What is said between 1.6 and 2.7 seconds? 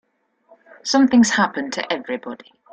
to everybody.